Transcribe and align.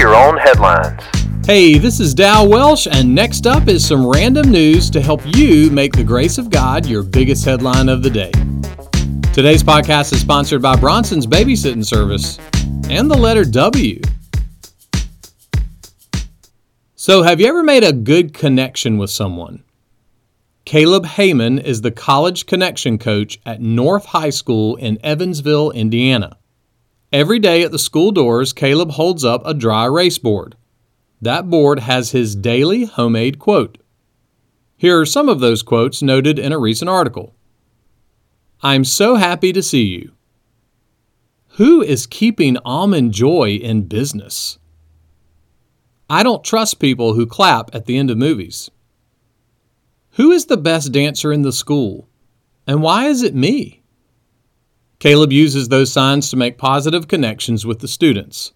your 0.00 0.14
own 0.14 0.38
headlines. 0.38 0.98
Hey, 1.44 1.76
this 1.76 2.00
is 2.00 2.14
Dow 2.14 2.46
Welsh, 2.46 2.86
and 2.90 3.14
next 3.14 3.46
up 3.46 3.68
is 3.68 3.86
some 3.86 4.06
random 4.06 4.50
news 4.50 4.88
to 4.88 5.00
help 5.00 5.20
you 5.36 5.70
make 5.70 5.92
the 5.92 6.02
grace 6.02 6.38
of 6.38 6.48
God 6.48 6.86
your 6.86 7.02
biggest 7.02 7.44
headline 7.44 7.90
of 7.90 8.02
the 8.02 8.08
day. 8.08 8.30
Today's 9.34 9.62
podcast 9.62 10.14
is 10.14 10.20
sponsored 10.22 10.62
by 10.62 10.74
Bronson's 10.76 11.26
Babysitting 11.26 11.84
Service 11.84 12.38
and 12.88 13.10
the 13.10 13.16
letter 13.16 13.44
W. 13.44 14.00
So, 16.94 17.22
have 17.22 17.38
you 17.38 17.46
ever 17.46 17.62
made 17.62 17.84
a 17.84 17.92
good 17.92 18.32
connection 18.32 18.96
with 18.96 19.10
someone? 19.10 19.64
Caleb 20.64 21.04
Heyman 21.04 21.62
is 21.62 21.82
the 21.82 21.90
college 21.90 22.46
connection 22.46 22.96
coach 22.96 23.38
at 23.44 23.60
North 23.60 24.06
High 24.06 24.30
School 24.30 24.76
in 24.76 24.98
Evansville, 25.04 25.72
Indiana. 25.72 26.38
Every 27.12 27.40
day 27.40 27.64
at 27.64 27.72
the 27.72 27.78
school 27.78 28.12
doors, 28.12 28.52
Caleb 28.52 28.92
holds 28.92 29.24
up 29.24 29.42
a 29.44 29.52
dry 29.52 29.86
erase 29.86 30.18
board. 30.18 30.56
That 31.20 31.50
board 31.50 31.80
has 31.80 32.12
his 32.12 32.36
daily 32.36 32.84
homemade 32.84 33.38
quote. 33.40 33.78
Here 34.76 34.98
are 35.00 35.06
some 35.06 35.28
of 35.28 35.40
those 35.40 35.62
quotes 35.62 36.02
noted 36.02 36.38
in 36.38 36.52
a 36.52 36.58
recent 36.58 36.88
article. 36.88 37.34
I'm 38.62 38.84
so 38.84 39.16
happy 39.16 39.52
to 39.52 39.62
see 39.62 39.84
you. 39.84 40.12
Who 41.54 41.82
is 41.82 42.06
keeping 42.06 42.56
almond 42.58 43.12
joy 43.12 43.56
in 43.56 43.88
business? 43.88 44.58
I 46.08 46.22
don't 46.22 46.44
trust 46.44 46.78
people 46.78 47.14
who 47.14 47.26
clap 47.26 47.74
at 47.74 47.86
the 47.86 47.98
end 47.98 48.10
of 48.10 48.18
movies. 48.18 48.70
Who 50.12 50.30
is 50.30 50.46
the 50.46 50.56
best 50.56 50.92
dancer 50.92 51.32
in 51.32 51.42
the 51.42 51.52
school? 51.52 52.08
And 52.66 52.82
why 52.82 53.06
is 53.06 53.22
it 53.22 53.34
me? 53.34 53.79
Caleb 55.00 55.32
uses 55.32 55.68
those 55.68 55.90
signs 55.90 56.28
to 56.28 56.36
make 56.36 56.58
positive 56.58 57.08
connections 57.08 57.64
with 57.64 57.78
the 57.78 57.88
students. 57.88 58.52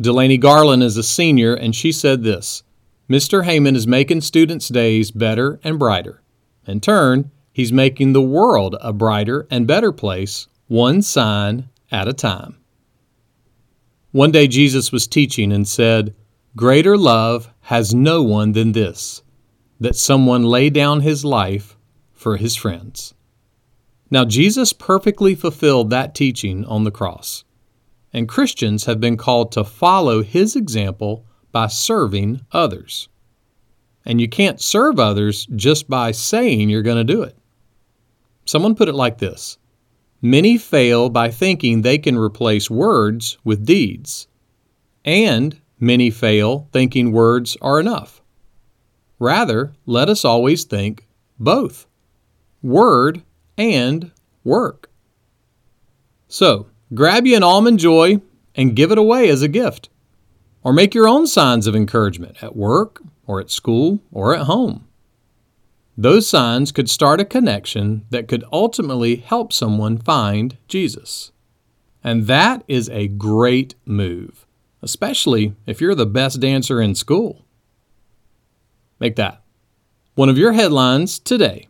Delaney 0.00 0.38
Garland 0.38 0.84
is 0.84 0.96
a 0.96 1.02
senior, 1.02 1.52
and 1.52 1.74
she 1.74 1.90
said 1.90 2.22
this 2.22 2.62
Mr. 3.10 3.44
Heyman 3.44 3.74
is 3.74 3.86
making 3.86 4.20
students' 4.20 4.68
days 4.68 5.10
better 5.10 5.58
and 5.64 5.76
brighter. 5.76 6.22
In 6.64 6.80
turn, 6.80 7.32
he's 7.52 7.72
making 7.72 8.12
the 8.12 8.22
world 8.22 8.76
a 8.80 8.92
brighter 8.92 9.48
and 9.50 9.66
better 9.66 9.90
place, 9.90 10.46
one 10.68 11.02
sign 11.02 11.68
at 11.90 12.06
a 12.06 12.12
time. 12.12 12.56
One 14.12 14.30
day 14.30 14.46
Jesus 14.46 14.92
was 14.92 15.08
teaching 15.08 15.52
and 15.52 15.66
said, 15.66 16.14
Greater 16.54 16.96
love 16.96 17.50
has 17.62 17.92
no 17.92 18.22
one 18.22 18.52
than 18.52 18.72
this, 18.72 19.22
that 19.80 19.96
someone 19.96 20.44
lay 20.44 20.70
down 20.70 21.00
his 21.00 21.24
life 21.24 21.76
for 22.12 22.36
his 22.36 22.54
friends. 22.54 23.13
Now, 24.10 24.24
Jesus 24.24 24.72
perfectly 24.72 25.34
fulfilled 25.34 25.90
that 25.90 26.14
teaching 26.14 26.64
on 26.64 26.84
the 26.84 26.90
cross 26.90 27.44
and 28.14 28.28
Christians 28.28 28.84
have 28.84 29.00
been 29.00 29.16
called 29.16 29.50
to 29.52 29.64
follow 29.64 30.22
his 30.22 30.54
example 30.54 31.26
by 31.50 31.66
serving 31.66 32.40
others. 32.52 33.08
And 34.06 34.20
you 34.20 34.28
can't 34.28 34.60
serve 34.60 35.00
others 35.00 35.46
just 35.56 35.90
by 35.90 36.12
saying 36.12 36.70
you're 36.70 36.82
going 36.82 37.04
to 37.04 37.12
do 37.12 37.22
it. 37.22 37.36
Someone 38.44 38.76
put 38.76 38.88
it 38.88 38.94
like 38.94 39.18
this 39.18 39.58
Many 40.22 40.56
fail 40.56 41.10
by 41.10 41.30
thinking 41.30 41.82
they 41.82 41.98
can 41.98 42.16
replace 42.16 42.70
words 42.70 43.36
with 43.44 43.66
deeds, 43.66 44.28
and 45.04 45.60
many 45.80 46.10
fail 46.10 46.68
thinking 46.72 47.10
words 47.12 47.56
are 47.60 47.80
enough. 47.80 48.22
Rather, 49.18 49.74
let 49.86 50.08
us 50.08 50.24
always 50.24 50.64
think 50.64 51.08
both 51.38 51.86
word 52.62 53.22
and 53.56 54.10
work. 54.44 54.90
So, 56.28 56.66
Grab 56.94 57.26
you 57.26 57.36
an 57.36 57.42
almond 57.42 57.78
joy 57.78 58.20
and 58.54 58.76
give 58.76 58.92
it 58.92 58.98
away 58.98 59.28
as 59.28 59.42
a 59.42 59.48
gift. 59.48 59.88
Or 60.62 60.72
make 60.72 60.94
your 60.94 61.08
own 61.08 61.26
signs 61.26 61.66
of 61.66 61.74
encouragement 61.74 62.42
at 62.42 62.56
work 62.56 63.02
or 63.26 63.40
at 63.40 63.50
school 63.50 64.00
or 64.12 64.34
at 64.34 64.42
home. 64.42 64.86
Those 65.96 66.28
signs 66.28 66.72
could 66.72 66.90
start 66.90 67.20
a 67.20 67.24
connection 67.24 68.04
that 68.10 68.28
could 68.28 68.44
ultimately 68.52 69.16
help 69.16 69.52
someone 69.52 69.98
find 69.98 70.56
Jesus. 70.68 71.32
And 72.02 72.26
that 72.26 72.64
is 72.68 72.88
a 72.90 73.08
great 73.08 73.74
move, 73.84 74.46
especially 74.82 75.54
if 75.66 75.80
you're 75.80 75.94
the 75.94 76.06
best 76.06 76.40
dancer 76.40 76.80
in 76.80 76.94
school. 76.94 77.44
Make 79.00 79.16
that 79.16 79.42
one 80.14 80.28
of 80.28 80.38
your 80.38 80.52
headlines 80.52 81.18
today. 81.18 81.66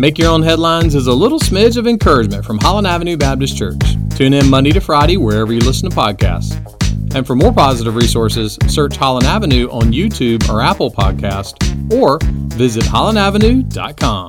Make 0.00 0.16
Your 0.16 0.30
Own 0.30 0.44
Headlines 0.44 0.94
is 0.94 1.08
a 1.08 1.12
little 1.12 1.40
smidge 1.40 1.76
of 1.76 1.88
encouragement 1.88 2.44
from 2.44 2.58
Holland 2.58 2.86
Avenue 2.86 3.16
Baptist 3.16 3.56
Church. 3.56 3.96
Tune 4.14 4.32
in 4.32 4.48
Monday 4.48 4.70
to 4.70 4.80
Friday 4.80 5.16
wherever 5.16 5.52
you 5.52 5.58
listen 5.58 5.90
to 5.90 5.96
podcasts. 5.96 6.54
And 7.16 7.26
for 7.26 7.34
more 7.34 7.52
positive 7.52 7.96
resources, 7.96 8.56
search 8.68 8.96
Holland 8.96 9.26
Avenue 9.26 9.68
on 9.70 9.92
YouTube 9.92 10.48
or 10.48 10.62
Apple 10.62 10.92
Podcast 10.92 11.92
or 11.92 12.20
visit 12.54 12.84
hollandavenue.com. 12.84 14.28